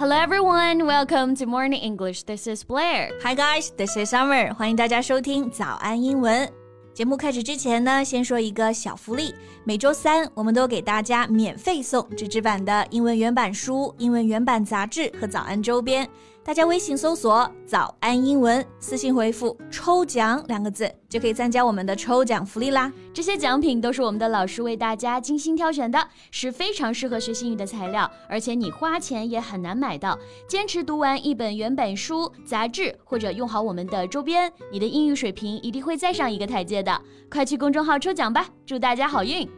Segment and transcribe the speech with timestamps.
[0.00, 2.22] Hello everyone, welcome to Morning English.
[2.22, 3.10] This is Blair.
[3.22, 4.54] Hi guys, this is Summer.
[4.54, 6.50] 欢迎大家收听早安英文。
[6.94, 9.34] 节目开始之前呢，先说一个小福利。
[9.62, 16.08] 每周三，我们都给大家免费送纸质版的英文原版书、英文原版杂志和早安周边。
[16.50, 22.92] 大家微信搜索“早安英文”，私信回复“抽奖”两个字，就可以参加我们的抽奖福利啦。
[23.14, 30.18] 这些奖品都是我们的老师为大家精心挑选的，是非常适合学英语的材料，而且你花钱也很难买到。
[30.48, 37.00] 坚持读完一本原版书、杂志，或者用好我们的周边，你的英语水平一定会再上一个台阶的。
[37.30, 39.48] 快去公众号抽奖吧，祝大家好运！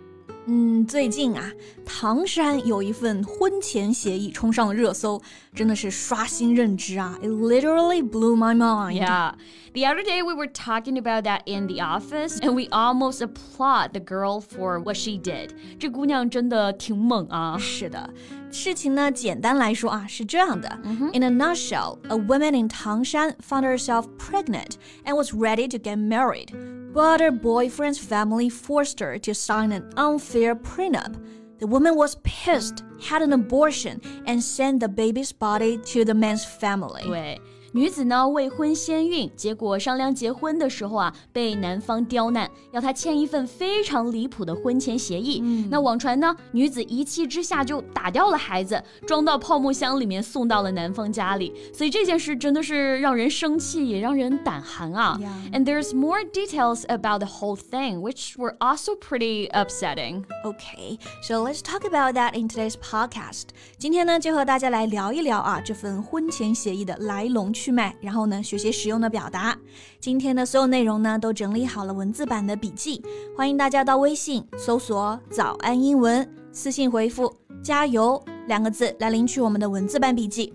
[0.49, 1.51] 嗯，最近啊，
[1.85, 5.21] 唐山有一份婚前协议冲上了热搜，
[5.53, 7.17] 真的是刷新认知啊！
[7.21, 9.01] It literally blew my mind.
[9.01, 9.33] Yeah.
[9.73, 13.91] The other day we were talking about that in the office, and we almost applaud
[13.91, 15.49] the girl for what she did.
[15.77, 17.57] 这姑娘真的挺猛啊！
[17.59, 18.09] 是的，
[18.49, 20.79] 事情呢，简单来说啊，是这样的。
[21.11, 26.53] In a nutshell, a woman in Tangshan found herself pregnant and was ready to get married.
[26.92, 31.16] But her boyfriend's family forced her to sign an unfair prenup.
[31.58, 36.44] The woman was pissed, had an abortion, and sent the baby's body to the man's
[36.44, 37.04] family.
[37.04, 37.40] 对。
[37.74, 45.40] 女子呢未婚先孕，结果商量结婚的时候啊，被男方刁难，要她签一份非常离谱的婚前协议。
[45.42, 51.50] 嗯、那网传呢，女子一气之下就打掉了孩子，装到泡沫箱里面送到了男方家里。
[51.72, 55.18] 所以这件事真的是让人生气，也让人胆寒啊。
[55.52, 60.24] And there's more details about the whole thing, which were also pretty upsetting.
[60.44, 63.44] Okay, so let's talk about that in today's podcast.
[63.78, 67.61] 今天呢，就和大家来聊一聊啊这份婚前协议的来龙去。
[67.62, 69.56] 去脉，然后呢，学些实用的表达。
[70.00, 73.00] 今天的所有内容呢，都整理好了文字版的笔记，
[73.36, 77.32] 欢迎大家到微信搜索“早安英文”，私信回复
[77.62, 80.52] “加油”两个字来领取我们的文字版笔记。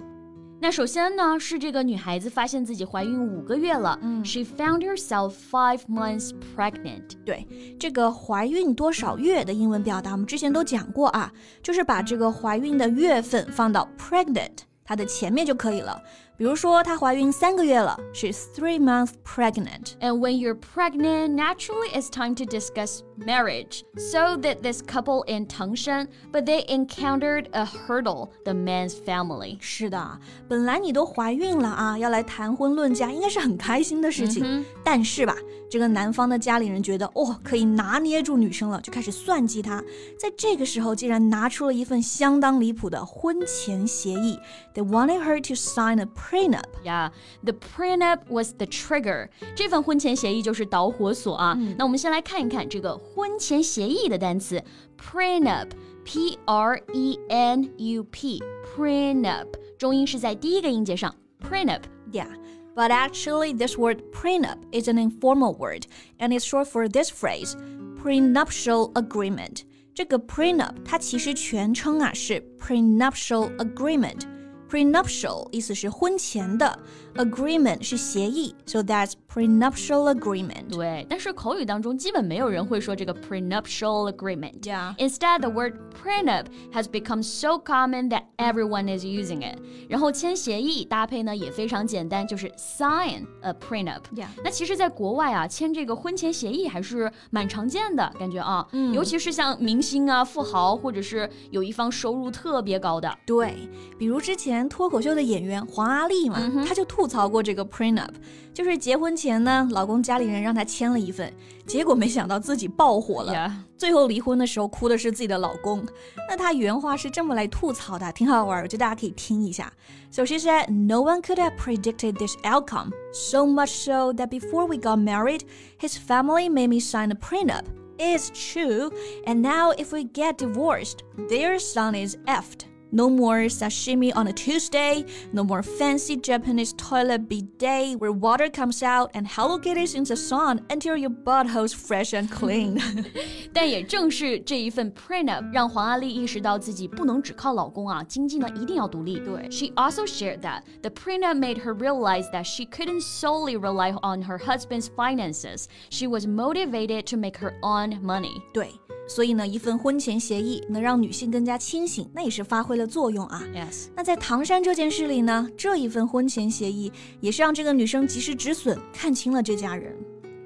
[0.59, 3.97] 那首先呢，是这个女孩子发现自己怀孕五个月了。
[4.01, 7.11] 嗯，She found herself five months pregnant。
[7.23, 7.47] 对，
[7.79, 16.01] 这个怀孕多少月的英文表达，我们之前都讲过啊，就是把这个怀孕的月份放到 pregnant 它的前面就可以了。
[16.36, 19.92] 比如说，她怀孕三个月了，she's three months pregnant.
[20.00, 23.82] And when you're pregnant, naturally it's time to discuss marriage.
[23.96, 29.58] So did this couple in Tangshan, but they encountered a hurdle, the man's family.
[29.60, 30.18] 是的，
[30.48, 34.42] 本来你都怀孕了啊，要来谈婚论嫁，应该是很开心的事情。
[34.44, 35.36] 嗯、但是吧，
[35.70, 39.80] 这个男方的家里人觉得，哦，可以拿捏住女生了，就开始算计她。
[40.18, 44.38] 在这个时候，竟然拿出了一份相当离谱的婚前协议。
[44.74, 46.64] They wanted her to sign a prenup.
[46.84, 47.10] Yeah,
[47.44, 49.28] the prenup was the trigger.
[49.54, 51.54] 这份婚前协议就是导火索啊。
[51.58, 54.62] 嗯、那我们先来看一看这个婚前协议的单词
[54.98, 59.46] prenup。P R E N U P prenup
[59.78, 62.28] 重音是在第一个音节上 prenup yeah
[62.74, 65.86] but actually this word prenup is an informal word
[66.18, 67.56] and it's short for this phrase
[68.02, 69.62] prenuptial agreement
[69.94, 74.22] 这个 prenup 它其实全称啊是 prenuptial agreement
[74.70, 76.78] prenuptial 意思是婚前的，
[77.16, 80.70] agreement 是协议，so that's prenuptial agreement。
[80.70, 84.96] 对，但是口语当中基本没有人会说这个 prenuptial agreement。Yeah.
[84.96, 89.58] Instead, the word prenup has become so common that everyone is using it。
[89.90, 94.28] 然后签协议搭配呢也非常简单，就是 sign a prenup。Yeah.
[94.42, 103.14] 那其实，在国外啊，签这个婚前协议还是蛮常见的，感觉啊，嗯，尤其是像明星啊、富豪，或者是有一方收入特别高的。
[103.26, 103.68] 对，
[103.98, 104.55] 比如之前。
[104.68, 108.10] 脱口秀的演员黄阿丽嘛，她就吐槽过这个 prenup，
[108.52, 111.32] 就是结婚前呢，老公家里人让她签了一份，
[111.66, 115.84] 结果没想到自己爆火了，最后离婚的时候哭的是自己的老公。
[116.28, 119.72] 那她原话是这么来吐槽的，挺好玩，我觉得大家可以听一下。
[120.10, 124.76] So she said, "No one could have predicted this outcome, so much so that before we
[124.76, 125.42] got married,
[125.80, 127.64] his family made me sign a prenup."
[127.98, 128.90] It's true,
[129.26, 130.98] and now if we get divorced,
[131.28, 132.66] their son is effed.
[132.94, 135.06] No more sashimi on a Tuesday.
[135.32, 140.14] No more fancy Japanese toilet bidet where water comes out and Hello Kitties in the
[140.14, 142.78] sun until your butthole's fresh and clean.
[143.50, 149.18] 但也正是这一份 prenup 让黄阿丽意识到自己不能只靠老公啊，经济呢一定要独立。
[149.20, 154.36] 对，She also shared that the prenup made her realize that she couldn't solely rely on her
[154.36, 155.64] husband's finances.
[155.88, 158.42] She was motivated to make her own money.
[158.52, 158.68] 对。
[159.08, 163.42] 所以呢，一份婚前协议能让女性更加清醒，那也是发挥了作用啊。
[163.54, 163.88] Yes。
[163.96, 166.90] 那在唐山这件事里呢，这一份婚前协议
[167.20, 169.94] 也是让这个女生及时止损，看清了这家人。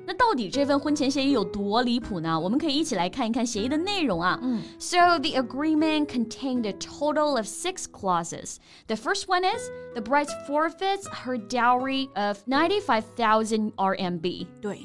[0.08, 2.38] 那到底这份婚前协议有多离谱呢？
[2.38, 4.38] 我们可以一起来看一看协议的内容啊。
[4.41, 8.56] 嗯，So the agreement contained a total of six clauses.
[8.87, 14.47] The first one is the bride forfeits her dowry of ninety-five thousand RMB.
[14.61, 14.79] 对。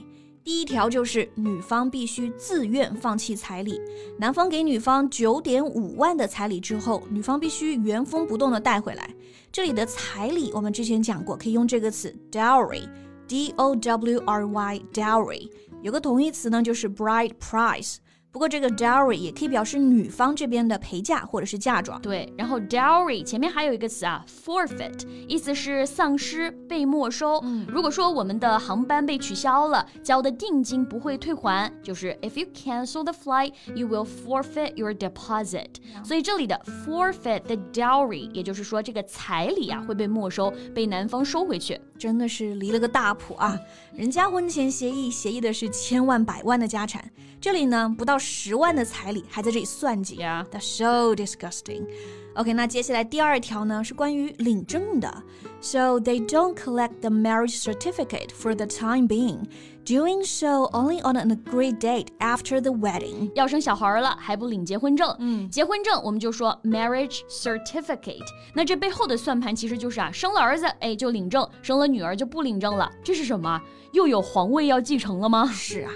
[0.46, 3.81] 第一条就是女方必须自愿放弃彩礼，
[4.16, 9.12] 男方给女方九点五万的彩礼之后，女方必须原封不动的带回来。
[9.50, 15.50] 这里的彩礼我们之前讲过，可以用这个词 dowry，d o w r y，dowry，
[15.82, 17.96] 有个同义词呢就是 bride price。
[18.36, 21.98] 不过这个 dowry 也可以表示女方这边的陪嫁或者是嫁妆。
[22.02, 27.40] 对，然后 dowry 前面还有一个词啊，forfeit，意思是丧失、被没收。
[27.44, 35.68] 嗯，如果说我们的航班被取消了，交的定金不会退还，就是 if you cancel the flight, you will forfeit your deposit。
[36.04, 41.80] 所以这里的 forfeit the dowry，也就是说这个彩礼啊会被没收，被男方收回去。
[41.98, 43.58] 真的是离了个大谱啊！
[43.94, 47.10] 人家婚前协议协议的是千万百万的家产，
[47.40, 51.87] 这里呢不到十万的彩礼还在这里算计，That's so disgusting。
[52.36, 55.22] OK，那接下来第二条呢是关于领证的
[55.62, 59.44] ，So they don't collect the marriage certificate for the time being,
[59.86, 63.30] doing so only on an agreed date after the wedding。
[63.34, 65.16] 要生小孩了还不领结婚证？
[65.18, 68.26] 嗯，结婚证我们就说 marriage certificate。
[68.52, 72.92] 那这背后的算盘其实就是啊，生了儿子哎就领证，生了女儿就不领证了。
[73.02, 73.58] 这是什么？
[73.92, 75.46] 又有皇位要继承了吗？
[75.50, 75.90] 是啊。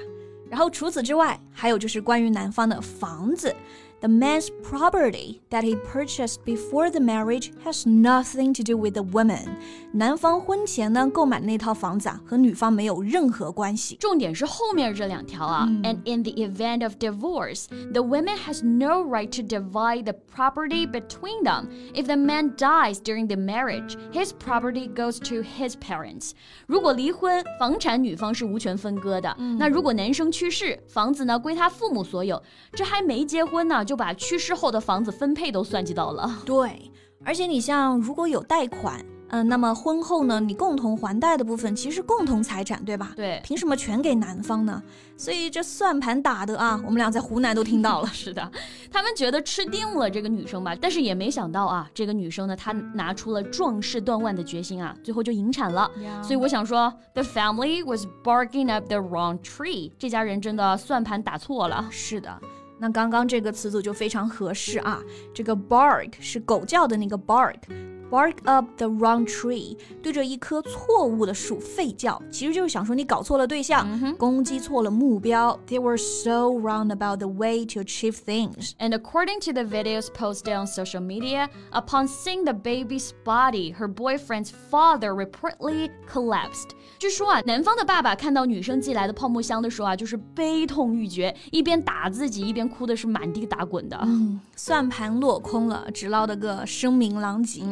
[0.48, 3.54] 然后除此之外，还有就是关于男方的房子。
[4.01, 9.56] The man's property that he purchased before the marriage has nothing to do with the woman。
[9.94, 13.95] 男方婚前呢购买的那套房子啊，和女方没有任何关系。
[13.95, 15.66] 重点是后面这两条啊。
[15.83, 21.44] And in the event of divorce, the woman has no right to divide the property between
[21.44, 21.69] them.
[21.95, 26.31] If the man dies during the marriage, his property goes to his parents.
[26.68, 29.36] 如果离婚，房产女方是无权分割的。
[29.57, 32.39] 那如果男生去世，房子呢归他父母所有。
[32.74, 33.83] 这还没结婚呢。
[33.90, 36.42] 就把去世后的房子分配都算计到了。
[36.46, 36.92] 对，
[37.25, 39.04] 而且你像如果有贷款。
[39.32, 43.12] 嗯，那么婚后呢，你共同还贷的部分其实共同财产，对吧？
[43.14, 44.82] 对，凭什么全给男方呢？
[45.16, 48.08] 所以这算盘打的啊，我们俩在湖南都听到了。
[48.12, 48.50] 是的，
[48.90, 55.88] 他们觉得吃定了这个女生吧，但是也没想到啊，这个女生呢，她拿出了壮士断腕的决心啊，最后就引产了。
[56.20, 61.87] 所以我想说，the family was barking up the wrong tree，这家人真的算盘打错了。
[61.88, 62.37] 是的。
[62.81, 65.03] 那刚刚这个词组就非常合适啊，
[65.35, 67.89] 这个 bark 是狗叫的那个 bark。
[68.10, 75.60] Bark up the wrong tree，对着一棵错误的树吠叫，其实就是想说你搞错了对象，攻击错了目标。
[75.68, 78.74] They were so wrong about the way to achieve things.
[78.77, 83.92] And according to the videos posted on social media, upon seeing the baby's body, her
[83.92, 86.69] boyfriend's father reportedly collapsed.
[87.00, 94.00] 据说啊，男方的爸爸看到女生寄来的泡沫箱的时候啊，就是悲痛欲绝，一边打自己，一边哭的是满地打滚的。
[94.04, 97.63] 嗯，算盘落空了，只捞了个声名狼藉。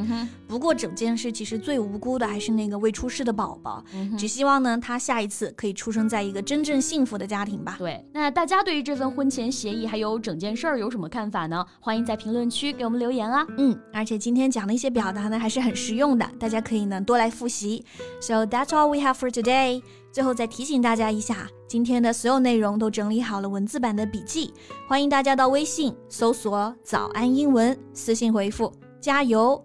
[0.46, 3.84] 不过整件事其实最无辜的还是那个未出世的宝宝，
[4.16, 7.76] 只希望呢他下一次可以出生在一个真正幸福的家庭吧。
[7.78, 11.64] 对，那大家对于这份婚前协议还有整件事儿有什么看法呢？
[11.80, 13.46] 欢迎在评论区给我们留言啊。
[13.58, 17.84] 嗯，而且今天讲的一些表达呢还是很实用的，大家可以呢多来复习。
[18.20, 19.82] So that's all we have for today。
[20.10, 24.52] 最后再提醒大家一下，今天的所有内容都整理好了文字版的笔记，
[24.88, 28.72] 欢迎大家到微信搜索“早安英文”，私信回复。
[29.00, 29.64] 加油